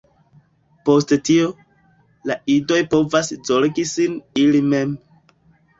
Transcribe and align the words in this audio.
Post 0.89 1.13
tio, 1.29 1.51
la 2.31 2.39
idoj 2.55 2.81
povas 2.95 3.33
zorgi 3.53 3.87
sin 3.95 4.21
ili 4.47 4.69
mem. 4.73 5.03